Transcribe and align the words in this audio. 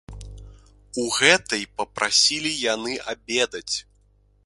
У 1.01 1.03
гэтай 1.17 1.63
папрасілі 1.81 2.57
яны 2.73 2.93
абедаць. 3.15 3.75